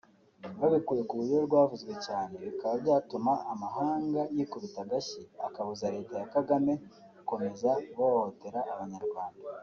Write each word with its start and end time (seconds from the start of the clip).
babikuye 0.59 1.01
ku 1.07 1.13
buryo 1.17 1.37
rwavuzwe 1.47 1.93
cyane 2.05 2.35
bikaba 2.45 2.75
byatuma 2.83 3.33
amahanga 3.53 4.21
yikubita 4.35 4.79
agashyi 4.85 5.21
akabuza 5.47 5.93
Leta 5.95 6.13
ya 6.21 6.27
Kagame 6.35 6.73
gukomeza 7.17 7.69
guhohotera 7.95 8.59
abanyarwanda 8.73 9.39